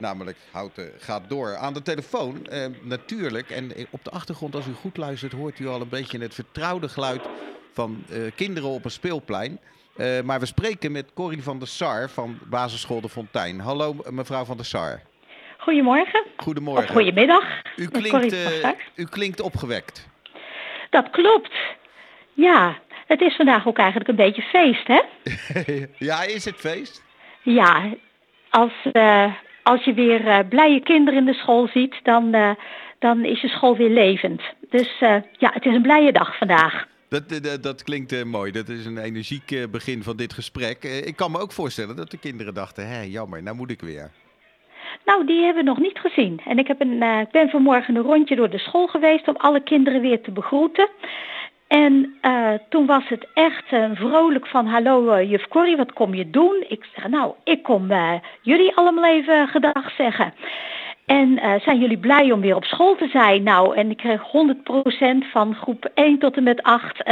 Namelijk 0.00 0.36
Houten 0.50 0.92
gaat 0.98 1.28
door. 1.28 1.56
Aan 1.56 1.72
de 1.72 1.82
telefoon 1.82 2.46
eh, 2.46 2.66
natuurlijk. 2.82 3.50
En 3.50 3.72
op 3.90 4.04
de 4.04 4.10
achtergrond, 4.10 4.54
als 4.54 4.66
u 4.66 4.72
goed 4.72 4.96
luistert, 4.96 5.32
hoort 5.32 5.58
u 5.58 5.68
al 5.68 5.80
een 5.80 5.88
beetje 5.88 6.18
het 6.18 6.34
vertrouwde 6.34 6.88
geluid 6.88 7.22
van 7.72 8.04
eh, 8.10 8.18
kinderen 8.34 8.68
op 8.68 8.84
een 8.84 8.90
speelplein. 8.90 9.58
Eh, 9.96 10.20
maar 10.20 10.40
we 10.40 10.46
spreken 10.46 10.92
met 10.92 11.12
Corrie 11.14 11.42
van 11.42 11.58
der 11.58 11.68
Sar 11.68 12.08
van 12.08 12.38
basisschool 12.44 13.00
De 13.00 13.08
Fontijn. 13.08 13.60
Hallo 13.60 13.96
mevrouw 14.10 14.44
van 14.44 14.56
der 14.56 14.66
Sar. 14.66 15.00
Goedemorgen. 15.58 16.24
Goedemorgen. 16.36 16.84
Of 16.84 16.90
goedemiddag. 16.90 17.44
U 17.76 17.88
klinkt, 17.88 18.32
uh, 18.32 18.68
u 18.94 19.04
klinkt 19.04 19.40
opgewekt. 19.40 20.08
Dat 20.90 21.10
klopt. 21.10 21.54
Ja, 22.32 22.78
het 23.06 23.20
is 23.20 23.36
vandaag 23.36 23.66
ook 23.66 23.78
eigenlijk 23.78 24.08
een 24.08 24.16
beetje 24.16 24.42
feest, 24.42 24.86
hè? 24.86 25.00
ja, 26.08 26.22
is 26.22 26.44
het 26.44 26.56
feest? 26.56 27.02
Ja, 27.42 27.94
als, 28.50 28.72
uh, 28.92 29.34
als 29.70 29.84
je 29.84 29.94
weer 29.94 30.26
uh, 30.26 30.38
blije 30.48 30.80
kinderen 30.80 31.18
in 31.20 31.26
de 31.26 31.34
school 31.34 31.68
ziet, 31.68 31.94
dan, 32.02 32.34
uh, 32.34 32.50
dan 32.98 33.24
is 33.24 33.40
je 33.40 33.48
school 33.48 33.76
weer 33.76 33.90
levend. 33.90 34.42
Dus 34.70 34.98
ja, 35.38 35.50
het 35.52 35.64
is 35.64 35.74
een 35.74 35.82
blije 35.82 36.12
dag 36.12 36.38
vandaag. 36.38 36.86
Dat, 37.08 37.28
dat, 37.28 37.62
dat 37.62 37.82
klinkt 37.82 38.24
mooi. 38.24 38.52
Dat 38.52 38.68
is 38.68 38.86
een 38.86 38.98
energiek 38.98 39.66
begin 39.70 40.02
van 40.02 40.16
dit 40.16 40.32
gesprek. 40.32 40.84
ik 40.84 41.16
kan 41.16 41.30
me 41.30 41.38
ook 41.38 41.52
voorstellen 41.52 41.96
dat 41.96 42.10
de 42.10 42.18
kinderen 42.18 42.54
dachten, 42.54 42.88
hé, 42.88 43.00
jammer, 43.00 43.42
nou 43.42 43.56
moet 43.56 43.70
ik 43.70 43.80
weer. 43.80 44.10
Nou, 45.04 45.26
die 45.26 45.44
hebben 45.44 45.64
we 45.64 45.70
nog 45.70 45.78
niet 45.78 45.98
gezien. 45.98 46.40
En 46.44 46.58
ik 46.58 46.66
heb 46.66 46.80
een, 46.80 47.02
uh, 47.02 47.20
ben 47.30 47.48
vanmorgen 47.48 47.96
een 47.96 48.02
rondje 48.02 48.36
door 48.36 48.50
de 48.50 48.58
school 48.58 48.86
geweest 48.86 49.28
om 49.28 49.36
alle 49.36 49.62
kinderen 49.62 50.00
weer 50.00 50.20
te 50.20 50.30
begroeten. 50.30 50.88
En 51.70 52.14
uh, 52.22 52.52
toen 52.68 52.86
was 52.86 53.08
het 53.08 53.26
echt 53.34 53.72
uh, 53.72 53.90
vrolijk 53.94 54.46
van, 54.46 54.66
hallo 54.66 55.14
uh, 55.14 55.30
juf 55.30 55.48
Corrie, 55.48 55.76
wat 55.76 55.92
kom 55.92 56.14
je 56.14 56.30
doen? 56.30 56.64
Ik 56.68 56.86
zeg, 56.94 57.08
nou, 57.08 57.34
ik 57.44 57.62
kom 57.62 57.92
jullie 58.42 58.76
allemaal 58.76 59.04
even 59.04 59.48
gedag 59.48 59.90
zeggen. 59.96 60.34
En 61.06 61.40
zijn 61.62 61.80
jullie 61.80 61.98
blij 61.98 62.32
om 62.32 62.40
weer 62.40 62.56
op 62.56 62.64
school 62.64 62.96
te 62.96 63.08
zijn? 63.08 63.42
Nou, 63.42 63.76
en 63.76 63.90
ik 63.90 63.96
kreeg 63.96 64.20
100% 64.20 65.30
van 65.32 65.54
groep 65.54 65.90
1 65.94 66.18
tot 66.18 66.36
en 66.36 66.42
met 66.42 66.62
8 66.62 67.02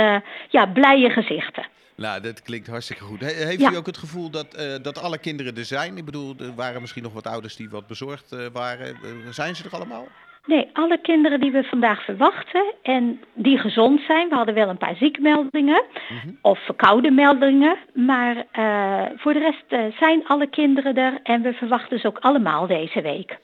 ja, 0.48 0.66
blije 0.66 1.10
gezichten. 1.10 1.66
Nou, 1.96 2.20
dat 2.20 2.42
klinkt 2.42 2.66
hartstikke 2.66 3.02
goed. 3.02 3.20
heeft 3.20 3.72
u 3.72 3.76
ook 3.76 3.86
het 3.86 3.96
gevoel 3.96 4.30
dat, 4.30 4.78
dat 4.82 5.02
alle 5.02 5.18
kinderen 5.18 5.56
er 5.56 5.64
zijn? 5.64 5.96
Ik 5.96 6.04
bedoel, 6.04 6.34
er 6.38 6.54
waren 6.54 6.80
misschien 6.80 7.02
nog 7.02 7.12
wat 7.12 7.26
ouders 7.26 7.56
die 7.56 7.70
wat 7.70 7.86
bezorgd 7.86 8.36
waren. 8.52 8.96
zijn 9.30 9.56
ze 9.56 9.64
er 9.64 9.74
allemaal? 9.74 10.08
Nee, 10.48 10.70
alle 10.72 10.98
kinderen 11.00 11.40
die 11.40 11.50
we 11.50 11.62
vandaag 11.62 12.04
verwachten 12.04 12.74
en 12.82 13.20
die 13.34 13.58
gezond 13.58 14.00
zijn. 14.00 14.28
We 14.28 14.34
hadden 14.34 14.54
wel 14.54 14.68
een 14.68 14.78
paar 14.78 14.96
ziekmeldingen 14.96 15.84
mm 16.08 16.38
of 16.42 16.64
verkoude 16.64 17.10
meldingen. 17.10 17.76
Maar 17.94 18.36
uh, 18.36 19.02
voor 19.16 19.32
de 19.32 19.38
rest 19.38 19.64
uh, 19.68 19.98
zijn 19.98 20.26
alle 20.26 20.46
kinderen 20.46 20.94
er 20.94 21.20
en 21.22 21.42
we 21.42 21.52
verwachten 21.52 21.98
ze 21.98 22.06
ook 22.06 22.18
allemaal 22.18 22.66
deze 22.66 23.00
week. 23.00 23.38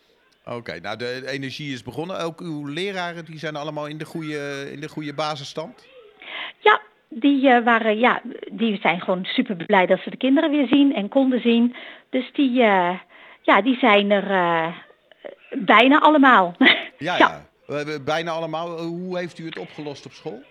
Oké, 0.44 0.56
okay, 0.56 0.78
nou 0.78 0.96
de 0.96 1.22
energie 1.26 1.72
is 1.72 1.82
begonnen. 1.82 2.20
Ook 2.20 2.40
uw 2.40 2.66
leraren 2.66 3.24
die 3.24 3.38
zijn 3.38 3.56
allemaal 3.56 3.86
in 3.86 3.98
de 3.98 4.04
goede, 4.04 4.70
in 4.72 4.80
de 4.80 4.88
goede 4.88 5.14
basisstand? 5.14 5.86
Ja, 6.58 6.80
die, 7.08 7.46
uh, 7.46 7.64
waren, 7.64 7.98
ja, 7.98 8.20
die 8.52 8.78
zijn 8.80 9.00
gewoon 9.00 9.24
super 9.24 9.56
blij 9.56 9.86
dat 9.86 10.00
ze 10.00 10.10
de 10.10 10.16
kinderen 10.16 10.50
weer 10.50 10.66
zien 10.66 10.94
en 10.94 11.08
konden 11.08 11.40
zien. 11.40 11.74
Dus 12.10 12.30
die, 12.32 12.52
ja, 13.42 13.62
die 13.62 13.78
zijn 13.78 14.10
er 14.10 14.26
bijna 15.50 16.00
allemaal. 16.00 16.54
Ja, 16.98 17.18
ja. 17.18 17.42
ja. 17.66 17.98
Bijna 18.04 18.30
allemaal. 18.30 18.78
Hoe 18.78 19.18
heeft 19.18 19.38
u 19.38 19.44
het 19.44 19.58
opgelost 19.58 20.06
op 20.06 20.12
school? 20.12 20.42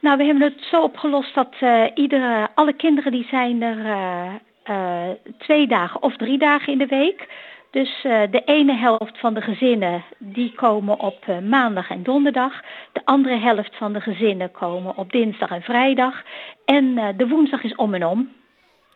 Nou, 0.00 0.18
we 0.18 0.24
hebben 0.24 0.42
het 0.42 0.66
zo 0.70 0.82
opgelost 0.82 1.34
dat 1.34 1.54
uh, 1.60 1.84
iedere, 1.94 2.48
alle 2.54 2.72
kinderen 2.72 3.12
die 3.12 3.26
zijn 3.30 3.62
er 3.62 3.78
uh, 3.78 4.34
uh, 4.70 5.14
twee 5.38 5.66
dagen 5.66 6.02
of 6.02 6.16
drie 6.16 6.38
dagen 6.38 6.72
in 6.72 6.78
de 6.78 6.86
week. 6.86 7.28
Dus 7.70 8.02
de 8.02 8.42
ene 8.44 8.74
helft 8.74 9.18
van 9.18 9.34
de 9.34 9.40
gezinnen 9.40 10.04
die 10.18 10.52
komen 10.54 11.00
op 11.00 11.26
maandag 11.42 11.90
en 11.90 12.02
donderdag. 12.02 12.60
De 12.92 13.00
andere 13.04 13.38
helft 13.38 13.76
van 13.76 13.92
de 13.92 14.00
gezinnen 14.00 14.50
komen 14.50 14.96
op 14.96 15.12
dinsdag 15.12 15.50
en 15.50 15.62
vrijdag. 15.62 16.22
En 16.64 17.14
de 17.16 17.28
woensdag 17.28 17.62
is 17.62 17.74
om 17.74 17.94
en 17.94 18.06
om. 18.06 18.32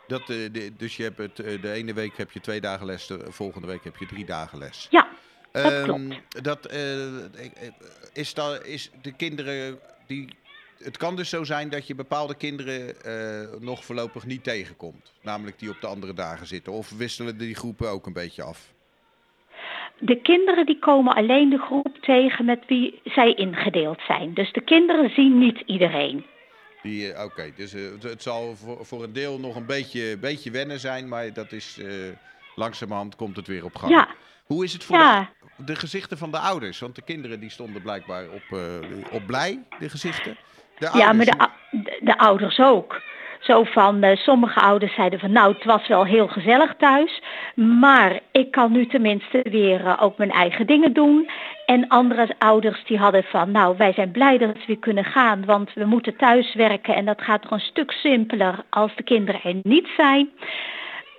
Dat, 0.07 0.27
dus 0.77 0.97
je 0.97 1.03
hebt 1.03 1.19
het, 1.19 1.37
de 1.37 1.73
ene 1.73 1.95
week 1.95 2.17
heb 2.17 2.31
je 2.31 2.41
twee 2.41 2.61
dagen 2.61 2.87
les, 2.87 3.07
de 3.07 3.27
volgende 3.29 3.67
week 3.67 3.85
heb 3.85 3.97
je 3.97 4.07
drie 4.07 4.25
dagen 4.25 4.59
les. 4.59 4.87
Ja, 4.91 5.07
dat 5.53 5.73
um, 5.73 5.85
klopt. 5.85 6.45
Dat, 6.45 6.73
uh, 6.73 7.25
is, 8.13 8.35
dat, 8.35 8.65
is 8.65 8.91
de 9.03 9.13
kinderen 9.13 9.79
die. 10.07 10.29
Het 10.79 10.97
kan 10.97 11.17
dus 11.17 11.29
zo 11.29 11.45
zijn 11.45 11.69
dat 11.69 11.87
je 11.87 11.95
bepaalde 11.95 12.35
kinderen 12.35 12.95
uh, 13.07 13.61
nog 13.61 13.85
voorlopig 13.85 14.27
niet 14.27 14.45
tegenkomt. 14.45 15.13
Namelijk 15.23 15.59
die 15.59 15.71
op 15.71 15.81
de 15.81 15.87
andere 15.87 16.13
dagen 16.15 16.47
zitten. 16.47 16.73
Of 16.73 16.91
wisselen 16.91 17.39
die 17.39 17.55
groepen 17.55 17.91
ook 17.91 18.07
een 18.07 18.13
beetje 18.13 18.43
af? 18.43 18.73
De 19.99 20.21
kinderen 20.21 20.67
die 20.67 20.79
komen 20.79 21.15
alleen 21.15 21.51
de 21.51 21.59
groep 21.59 21.99
tegen 22.01 22.45
met 22.45 22.67
wie 22.67 23.01
zij 23.05 23.35
ingedeeld 23.35 24.01
zijn. 24.07 24.35
Dus 24.35 24.53
de 24.53 24.61
kinderen 24.61 25.11
zien 25.11 25.39
niet 25.39 25.63
iedereen. 25.67 26.25
Oké, 26.83 27.23
okay, 27.25 27.53
dus 27.57 27.75
uh, 27.75 27.91
het 28.01 28.23
zal 28.23 28.57
voor, 28.57 28.87
voor 28.87 29.03
een 29.03 29.13
deel 29.13 29.39
nog 29.39 29.57
een 29.57 29.67
beetje, 29.67 30.19
beetje 30.19 30.51
wennen 30.51 30.81
zijn, 30.81 31.09
maar 31.09 31.33
dat 31.33 31.53
is 31.53 31.79
uh, 31.79 32.09
langzamerhand 32.55 33.17
komt 33.17 33.37
het 33.37 33.47
weer 33.47 33.65
op 33.65 33.77
gang. 33.77 33.93
Ja. 33.93 34.09
Hoe 34.45 34.65
is 34.65 34.73
het 34.73 34.85
voor 34.85 34.97
ja. 34.97 35.21
de, 35.21 35.40
de, 35.65 35.77
gezichten 35.77 36.19
van 36.19 36.31
de 36.31 36.39
ouders? 36.39 36.79
Want 36.79 36.95
de 36.95 37.03
kinderen 37.03 37.41
die 37.41 37.51
stonden 37.51 37.83
blijkbaar 37.83 38.25
op, 38.25 38.43
uh, 38.51 38.61
op 39.13 39.27
blij, 39.27 39.63
de 39.79 39.89
gezichten. 39.89 40.37
De 40.79 40.89
ouders, 40.89 41.05
ja, 41.05 41.13
maar 41.13 41.51
de, 41.71 41.99
de, 42.01 42.19
ouders 42.19 42.59
ook. 42.59 43.01
Zo 43.41 43.65
van, 43.65 44.05
uh, 44.05 44.17
sommige 44.17 44.61
ouders 44.61 44.95
zeiden 44.95 45.19
van 45.19 45.33
nou, 45.33 45.53
het 45.55 45.65
was 45.65 45.89
wel 45.89 46.05
heel 46.05 46.29
gezellig 46.29 46.75
thuis. 46.79 47.23
Maar 47.55 48.21
ik 48.33 48.51
kan 48.51 48.73
nu 48.73 48.87
tenminste 48.87 49.41
weer 49.51 49.81
uh, 49.81 49.97
ook 50.01 50.19
mijn 50.19 50.31
eigen 50.31 50.67
dingen 50.67 50.93
doen. 50.93 51.31
En 51.67 51.89
andere 51.89 52.35
ouders 52.39 52.85
die 52.85 52.99
hadden 52.99 53.25
van 53.25 53.51
nou, 53.51 53.77
wij 53.77 53.93
zijn 53.93 54.11
blij 54.11 54.39
dat 54.39 54.53
we 54.53 54.63
weer 54.67 54.79
kunnen 54.79 55.05
gaan. 55.05 55.45
Want 55.45 55.73
we 55.75 55.85
moeten 55.85 56.17
thuis 56.17 56.55
werken 56.55 56.95
en 56.95 57.05
dat 57.05 57.23
gaat 57.23 57.43
toch 57.43 57.51
een 57.51 57.61
stuk 57.61 57.91
simpeler 57.91 58.65
als 58.71 58.97
de 58.97 59.03
kinderen 59.03 59.43
er 59.43 59.61
niet 59.63 59.89
zijn. 59.97 60.31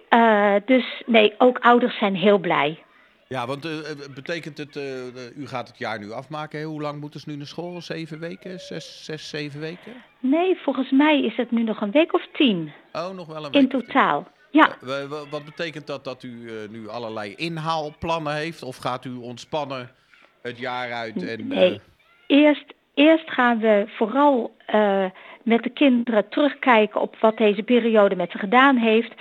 Uh, 0.09 0.53
dus 0.65 1.01
nee, 1.05 1.33
ook 1.37 1.59
ouders 1.59 1.97
zijn 1.97 2.15
heel 2.15 2.37
blij. 2.37 2.79
Ja, 3.31 3.47
want 3.47 3.65
uh, 3.65 3.71
betekent 4.15 4.57
het, 4.57 4.75
uh, 4.75 5.37
u 5.37 5.47
gaat 5.47 5.67
het 5.67 5.77
jaar 5.77 5.99
nu 5.99 6.11
afmaken. 6.11 6.59
Hè? 6.59 6.65
Hoe 6.65 6.81
lang 6.81 6.99
moeten 6.99 7.19
ze 7.19 7.29
nu 7.29 7.35
naar 7.35 7.45
school? 7.45 7.81
Zeven 7.81 8.19
weken? 8.19 8.59
Zes, 8.59 9.05
zes, 9.05 9.29
zeven 9.29 9.59
weken? 9.59 9.93
Nee, 10.19 10.57
volgens 10.57 10.91
mij 10.91 11.21
is 11.23 11.35
het 11.35 11.51
nu 11.51 11.63
nog 11.63 11.81
een 11.81 11.91
week 11.91 12.13
of 12.13 12.27
tien. 12.33 12.71
Oh, 12.93 13.09
nog 13.09 13.27
wel 13.27 13.45
een 13.45 13.51
week. 13.51 13.61
In 13.61 13.69
totaal, 13.69 14.27
ja. 14.49 14.77
Uh, 14.83 15.09
wat 15.29 15.45
betekent 15.45 15.87
dat 15.87 16.03
dat 16.03 16.23
u 16.23 16.49
nu 16.69 16.87
allerlei 16.87 17.33
inhaalplannen 17.35 18.35
heeft? 18.35 18.63
Of 18.63 18.77
gaat 18.77 19.05
u 19.05 19.13
ontspannen 19.13 19.91
het 20.41 20.57
jaar 20.57 20.91
uit? 20.91 21.23
En, 21.23 21.47
nee, 21.47 21.79
eerst, 22.27 22.65
eerst 22.93 23.29
gaan 23.29 23.59
we 23.59 23.83
vooral 23.87 24.55
met 25.43 25.63
de 25.63 25.69
kinderen 25.69 26.29
terugkijken 26.29 27.01
op 27.01 27.15
wat 27.19 27.37
deze 27.37 27.63
periode 27.63 28.15
met 28.15 28.31
ze 28.31 28.37
gedaan 28.37 28.77
heeft. 28.77 29.13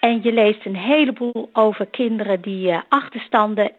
En 0.00 0.22
je 0.22 0.32
leest 0.32 0.64
een 0.64 0.76
heleboel 0.76 1.50
over 1.52 1.86
kinderen 1.86 2.40
die 2.40 2.68
uh, 2.68 2.80
achterstanden. 2.88 3.72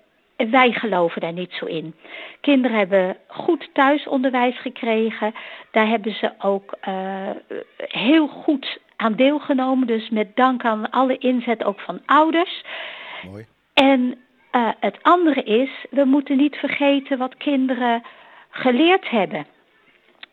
Wij 0.49 0.71
geloven 0.71 1.21
daar 1.21 1.33
niet 1.33 1.51
zo 1.51 1.65
in. 1.65 1.95
Kinderen 2.41 2.77
hebben 2.77 3.17
goed 3.27 3.69
thuisonderwijs 3.73 4.59
gekregen. 4.59 5.33
Daar 5.71 5.87
hebben 5.87 6.13
ze 6.13 6.31
ook 6.39 6.77
uh, 6.87 7.29
heel 7.77 8.27
goed 8.27 8.79
aan 8.95 9.15
deelgenomen. 9.15 9.87
Dus 9.87 10.09
met 10.09 10.35
dank 10.35 10.63
aan 10.63 10.89
alle 10.89 11.17
inzet 11.17 11.63
ook 11.63 11.79
van 11.79 12.01
ouders. 12.05 12.63
Mooi. 13.25 13.45
En 13.73 14.17
uh, 14.51 14.69
het 14.79 14.97
andere 15.01 15.43
is, 15.43 15.69
we 15.89 16.05
moeten 16.05 16.37
niet 16.37 16.55
vergeten 16.55 17.17
wat 17.17 17.37
kinderen 17.37 18.03
geleerd 18.49 19.09
hebben. 19.09 19.45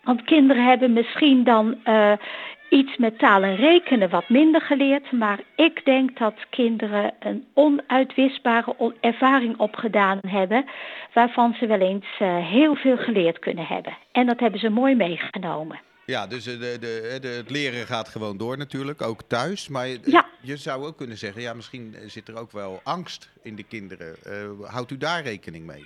Want 0.02 0.24
kinderen 0.24 0.64
hebben 0.64 0.92
misschien 0.92 1.44
dan 1.44 1.80
uh, 1.84 2.12
iets 2.68 2.96
met 2.96 3.18
taal 3.18 3.42
en 3.42 3.56
rekenen 3.56 4.10
wat 4.10 4.28
minder 4.28 4.60
geleerd. 4.60 5.12
Maar 5.12 5.40
ik 5.56 5.84
denk 5.84 6.18
dat 6.18 6.34
kinderen 6.50 7.14
een 7.20 7.46
onuitwisbare 7.54 8.94
ervaring 9.00 9.58
opgedaan 9.58 10.18
hebben. 10.26 10.64
Waarvan 11.14 11.54
ze 11.58 11.66
wel 11.66 11.80
eens 11.80 12.06
uh, 12.22 12.46
heel 12.46 12.74
veel 12.74 12.96
geleerd 12.96 13.38
kunnen 13.38 13.66
hebben. 13.66 13.96
En 14.12 14.26
dat 14.26 14.40
hebben 14.40 14.60
ze 14.60 14.68
mooi 14.68 14.94
meegenomen. 14.94 15.80
Ja, 16.06 16.26
dus 16.26 16.44
de, 16.44 16.58
de, 16.58 17.18
de, 17.20 17.28
het 17.28 17.50
leren 17.50 17.86
gaat 17.86 18.08
gewoon 18.08 18.36
door 18.36 18.58
natuurlijk, 18.58 19.02
ook 19.02 19.22
thuis. 19.26 19.68
Maar 19.68 19.88
ja. 20.04 20.26
je 20.40 20.56
zou 20.56 20.86
ook 20.86 20.96
kunnen 20.96 21.18
zeggen, 21.18 21.42
ja, 21.42 21.54
misschien 21.54 21.96
zit 22.06 22.28
er 22.28 22.38
ook 22.38 22.52
wel 22.52 22.80
angst 22.84 23.30
in 23.42 23.56
de 23.56 23.62
kinderen. 23.62 24.16
Uh, 24.26 24.68
houdt 24.68 24.90
u 24.90 24.96
daar 24.96 25.22
rekening 25.22 25.66
mee? 25.66 25.84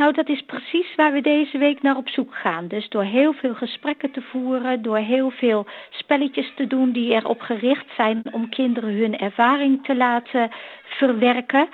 Nou, 0.00 0.12
dat 0.12 0.28
is 0.28 0.42
precies 0.42 0.94
waar 0.96 1.12
we 1.12 1.20
deze 1.20 1.58
week 1.58 1.82
naar 1.82 1.96
op 1.96 2.08
zoek 2.08 2.34
gaan. 2.34 2.68
Dus 2.68 2.88
door 2.88 3.02
heel 3.02 3.32
veel 3.32 3.54
gesprekken 3.54 4.10
te 4.10 4.22
voeren, 4.22 4.82
door 4.82 4.96
heel 4.96 5.30
veel 5.30 5.66
spelletjes 5.90 6.52
te 6.56 6.66
doen 6.66 6.92
die 6.92 7.12
erop 7.12 7.40
gericht 7.40 7.86
zijn 7.96 8.22
om 8.32 8.48
kinderen 8.48 8.94
hun 8.94 9.18
ervaring 9.18 9.84
te 9.84 9.96
laten 9.96 10.50
verwerken. 10.84 11.68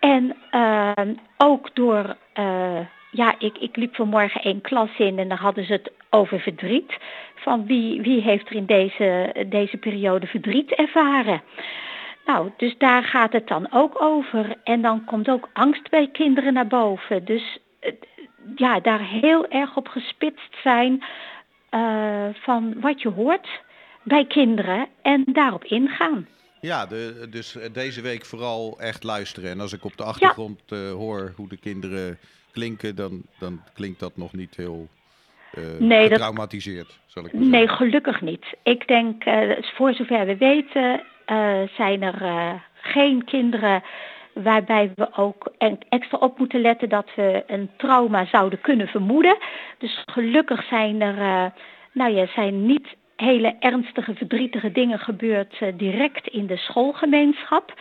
En 0.00 0.36
uh, 0.50 0.92
ook 1.36 1.74
door, 1.74 2.16
uh, 2.38 2.80
ja, 3.10 3.34
ik, 3.38 3.58
ik 3.58 3.76
liep 3.76 3.94
vanmorgen 3.94 4.42
één 4.42 4.60
klas 4.60 4.98
in 4.98 5.18
en 5.18 5.28
daar 5.28 5.40
hadden 5.40 5.64
ze 5.64 5.72
het 5.72 5.92
over 6.10 6.40
verdriet. 6.40 6.98
Van 7.34 7.66
wie, 7.66 8.00
wie 8.00 8.20
heeft 8.20 8.48
er 8.48 8.56
in 8.56 8.66
deze, 8.66 9.34
deze 9.48 9.76
periode 9.76 10.26
verdriet 10.26 10.74
ervaren? 10.74 11.42
Nou, 12.26 12.50
dus 12.56 12.74
daar 12.78 13.04
gaat 13.04 13.32
het 13.32 13.48
dan 13.48 13.72
ook 13.72 14.02
over. 14.02 14.56
En 14.64 14.82
dan 14.82 15.04
komt 15.04 15.28
ook 15.28 15.48
angst 15.52 15.90
bij 15.90 16.08
kinderen 16.12 16.52
naar 16.52 16.66
boven. 16.66 17.24
Dus 17.24 17.58
eh, 17.80 17.92
ja, 18.56 18.80
daar 18.80 19.00
heel 19.00 19.48
erg 19.48 19.76
op 19.76 19.88
gespitst 19.88 20.56
zijn 20.62 21.04
uh, 21.70 22.28
van 22.32 22.80
wat 22.80 23.02
je 23.02 23.08
hoort 23.08 23.48
bij 24.02 24.26
kinderen 24.26 24.86
en 25.02 25.24
daarop 25.26 25.64
ingaan. 25.64 26.26
Ja, 26.60 26.86
de, 26.86 27.26
dus 27.30 27.56
deze 27.72 28.00
week 28.00 28.24
vooral 28.24 28.80
echt 28.80 29.02
luisteren. 29.02 29.50
En 29.50 29.60
als 29.60 29.72
ik 29.72 29.84
op 29.84 29.96
de 29.96 30.04
achtergrond 30.04 30.60
ja. 30.66 30.76
uh, 30.76 30.92
hoor 30.92 31.32
hoe 31.36 31.48
de 31.48 31.56
kinderen 31.56 32.18
klinken, 32.52 32.96
dan, 32.96 33.22
dan 33.38 33.60
klinkt 33.74 34.00
dat 34.00 34.16
nog 34.16 34.32
niet 34.32 34.56
heel 34.56 34.88
uh, 35.58 35.64
nee, 35.78 36.08
getraumatiseerd, 36.08 36.86
dat, 36.86 36.96
zal 37.06 37.24
ik 37.24 37.32
Nee, 37.32 37.68
gelukkig 37.68 38.20
niet. 38.20 38.44
Ik 38.62 38.88
denk, 38.88 39.24
uh, 39.24 39.50
voor 39.74 39.94
zover 39.94 40.26
we 40.26 40.36
weten, 40.36 41.02
zijn 41.76 42.02
er 42.02 42.60
geen 42.72 43.24
kinderen 43.24 43.82
waarbij 44.34 44.92
we 44.94 45.16
ook 45.16 45.52
extra 45.88 46.18
op 46.18 46.38
moeten 46.38 46.60
letten 46.60 46.88
dat 46.88 47.08
we 47.16 47.44
een 47.46 47.70
trauma 47.76 48.26
zouden 48.26 48.60
kunnen 48.60 48.86
vermoeden. 48.86 49.38
Dus 49.78 50.02
gelukkig 50.06 50.64
zijn 50.64 51.00
er, 51.00 51.52
nou 51.92 52.12
ja, 52.12 52.26
zijn 52.26 52.66
niet 52.66 52.86
hele 53.16 53.56
ernstige, 53.58 54.14
verdrietige 54.14 54.72
dingen 54.72 54.98
gebeurd 54.98 55.60
direct 55.76 56.26
in 56.26 56.46
de 56.46 56.56
schoolgemeenschap. 56.56 57.80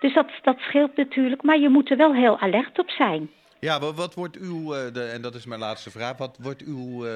Dus 0.00 0.14
dat, 0.14 0.30
dat 0.42 0.58
scheelt 0.58 0.96
natuurlijk, 0.96 1.42
maar 1.42 1.58
je 1.58 1.68
moet 1.68 1.90
er 1.90 1.96
wel 1.96 2.14
heel 2.14 2.38
alert 2.38 2.78
op 2.78 2.90
zijn. 2.90 3.30
Ja, 3.60 3.80
wat, 3.80 4.14
wordt 4.14 4.36
uw, 4.36 4.74
en 4.92 5.22
dat 5.22 5.34
is 5.34 5.46
mijn 5.46 5.60
laatste 5.60 5.90
vraag, 5.90 6.16
wat 6.16 6.38
wordt 6.42 6.62
uw 6.62 7.06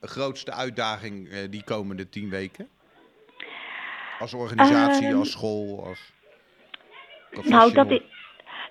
grootste 0.00 0.52
uitdaging 0.52 1.28
die 1.50 1.64
komende 1.64 2.08
tien 2.08 2.30
weken? 2.30 2.68
Als 4.20 4.34
organisatie, 4.34 5.06
Ehm, 5.06 5.18
als 5.18 5.30
school, 5.30 5.84
als 5.84 6.12
nou, 7.42 7.72
dat 7.72 7.90
is, 7.90 8.00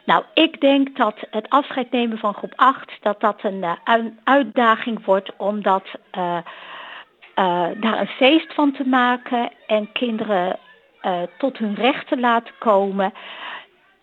nou, 0.06 0.24
ik 0.34 0.62
denk 0.62 0.98
dat 0.98 1.16
het 1.30 1.50
afscheid 1.50 1.92
nemen 1.92 2.18
van 2.18 2.34
groep 2.34 2.54
8, 2.56 2.92
dat 3.02 3.20
dat 3.20 3.44
een 3.44 4.20
uitdaging 4.24 5.06
wordt, 5.06 5.32
omdat 5.38 5.84
uh, 6.18 6.38
daar 7.76 8.00
een 8.00 8.08
feest 8.08 8.54
van 8.54 8.72
te 8.72 8.88
maken 8.88 9.52
en 9.68 9.92
kinderen 9.92 10.60
tot 11.38 11.58
hun 11.58 11.76
recht 11.76 12.08
te 12.08 12.20
laten 12.20 12.54
komen. 12.60 13.14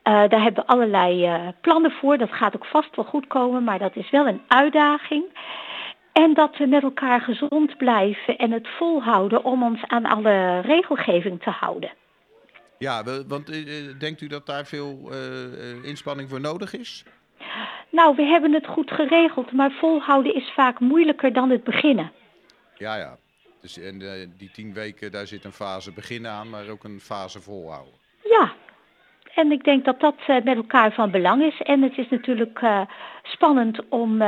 Daar 0.02 0.42
hebben 0.42 0.64
we 0.64 0.66
allerlei 0.66 1.30
plannen 1.60 1.90
voor. 1.90 2.18
Dat 2.18 2.32
gaat 2.32 2.56
ook 2.56 2.66
vast 2.66 2.96
wel 2.96 3.04
goed 3.04 3.26
komen, 3.26 3.64
maar 3.64 3.78
dat 3.78 3.96
is 3.96 4.10
wel 4.10 4.26
een 4.26 4.42
uitdaging. 4.48 5.24
En 6.22 6.34
dat 6.34 6.56
we 6.56 6.66
met 6.66 6.82
elkaar 6.82 7.20
gezond 7.20 7.76
blijven 7.76 8.36
en 8.36 8.50
het 8.50 8.68
volhouden 8.68 9.44
om 9.44 9.62
ons 9.62 9.84
aan 9.86 10.04
alle 10.04 10.60
regelgeving 10.60 11.42
te 11.42 11.50
houden. 11.50 11.90
Ja, 12.78 13.02
want 13.28 13.46
denkt 14.00 14.20
u 14.20 14.26
dat 14.26 14.46
daar 14.46 14.66
veel 14.66 15.10
inspanning 15.82 16.28
voor 16.28 16.40
nodig 16.40 16.74
is? 16.74 17.04
Nou, 17.90 18.16
we 18.16 18.22
hebben 18.22 18.52
het 18.52 18.66
goed 18.66 18.90
geregeld, 18.90 19.52
maar 19.52 19.70
volhouden 19.70 20.34
is 20.34 20.52
vaak 20.54 20.80
moeilijker 20.80 21.32
dan 21.32 21.50
het 21.50 21.64
beginnen. 21.64 22.12
Ja, 22.74 22.96
ja. 22.96 23.16
Dus 23.60 23.78
en 23.78 24.00
uh, 24.00 24.10
die 24.38 24.50
tien 24.50 24.72
weken, 24.72 25.12
daar 25.12 25.26
zit 25.26 25.44
een 25.44 25.52
fase 25.52 25.92
beginnen 25.92 26.30
aan, 26.30 26.50
maar 26.50 26.68
ook 26.68 26.84
een 26.84 27.00
fase 27.00 27.40
volhouden. 27.40 27.94
Ja, 28.22 28.52
en 29.34 29.52
ik 29.52 29.64
denk 29.64 29.84
dat 29.84 30.00
dat 30.00 30.14
met 30.26 30.56
elkaar 30.56 30.92
van 30.92 31.10
belang 31.10 31.42
is. 31.42 31.60
En 31.62 31.82
het 31.82 31.98
is 31.98 32.08
natuurlijk 32.08 32.60
spannend 33.22 33.88
om, 33.88 34.22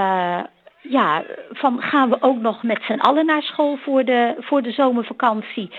ja, 0.88 1.24
van 1.50 1.82
gaan 1.82 2.10
we 2.10 2.16
ook 2.20 2.40
nog 2.40 2.62
met 2.62 2.82
z'n 2.82 3.00
allen 3.00 3.26
naar 3.26 3.42
school 3.42 3.76
voor 3.76 4.04
de, 4.04 4.34
voor 4.38 4.62
de 4.62 4.72
zomervakantie? 4.72 5.70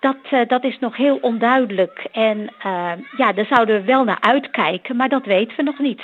Dat, 0.00 0.48
dat 0.48 0.64
is 0.64 0.78
nog 0.78 0.96
heel 0.96 1.16
onduidelijk. 1.16 2.08
En 2.12 2.54
ja, 3.16 3.32
daar 3.32 3.46
zouden 3.46 3.80
we 3.80 3.86
wel 3.86 4.04
naar 4.04 4.20
uitkijken, 4.20 4.96
maar 4.96 5.08
dat 5.08 5.24
weten 5.24 5.56
we 5.56 5.62
nog 5.62 5.78
niet. 5.78 6.02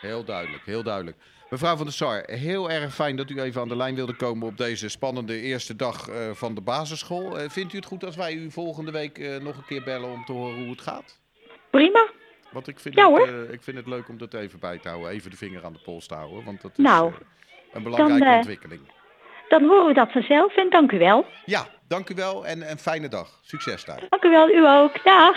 Heel 0.00 0.24
duidelijk, 0.24 0.62
heel 0.64 0.82
duidelijk. 0.82 1.16
Mevrouw 1.50 1.76
van 1.76 1.84
der 1.84 1.94
Sar, 1.94 2.22
heel 2.26 2.70
erg 2.70 2.94
fijn 2.94 3.16
dat 3.16 3.30
u 3.30 3.40
even 3.40 3.60
aan 3.60 3.68
de 3.68 3.76
lijn 3.76 3.94
wilde 3.94 4.16
komen 4.16 4.46
op 4.46 4.56
deze 4.56 4.88
spannende 4.88 5.40
eerste 5.40 5.76
dag 5.76 6.08
uh, 6.08 6.30
van 6.32 6.54
de 6.54 6.60
basisschool. 6.60 7.36
Vindt 7.48 7.72
u 7.72 7.76
het 7.76 7.86
goed 7.86 8.04
als 8.04 8.16
wij 8.16 8.34
u 8.34 8.50
volgende 8.50 8.90
week 8.90 9.40
nog 9.42 9.56
een 9.56 9.66
keer 9.66 9.82
bellen 9.82 10.10
om 10.10 10.24
te 10.24 10.32
horen 10.32 10.58
hoe 10.58 10.70
het 10.70 10.80
gaat? 10.80 11.20
Prima. 11.70 12.06
Want 12.52 12.68
ik 12.68 12.80
vind, 12.80 12.94
ja, 12.94 13.12
het, 13.12 13.52
ik 13.52 13.62
vind 13.62 13.76
het 13.76 13.86
leuk 13.86 14.08
om 14.08 14.18
dat 14.18 14.34
even 14.34 14.58
bij 14.58 14.78
te 14.78 14.88
houden, 14.88 15.10
even 15.10 15.30
de 15.30 15.36
vinger 15.36 15.64
aan 15.64 15.72
de 15.72 15.78
pols 15.84 16.06
te 16.06 16.14
houden. 16.14 16.44
Want 16.44 16.62
dat 16.62 16.70
is 16.70 16.84
nou, 16.84 17.12
een 17.76 17.82
belangrijke 17.82 18.24
dan, 18.24 18.36
ontwikkeling. 18.36 18.80
Dan 19.48 19.64
horen 19.64 19.86
we 19.86 19.94
dat 19.94 20.12
vanzelf 20.12 20.56
en 20.56 20.70
dank 20.70 20.92
u 20.92 20.98
wel. 20.98 21.26
Ja, 21.44 21.66
dank 21.88 22.08
u 22.08 22.14
wel 22.14 22.46
en 22.46 22.70
een 22.70 22.78
fijne 22.78 23.08
dag. 23.08 23.28
Succes 23.42 23.84
daar. 23.84 24.00
Dank 24.08 24.24
u 24.24 24.30
wel, 24.30 24.48
u 24.50 24.66
ook. 24.66 25.04
Dag. 25.04 25.34